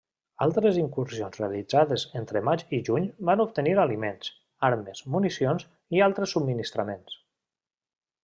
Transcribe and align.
Altres 0.43 0.77
incursions 0.83 1.35
realitzades 1.41 2.05
entre 2.21 2.41
maig 2.47 2.63
i 2.77 2.79
juny 2.87 3.05
van 3.29 3.43
obtenir 3.45 3.75
aliments, 3.83 4.31
armes, 4.71 5.03
municions 5.17 5.67
i 5.99 6.03
altres 6.07 6.35
subministraments. 6.39 7.21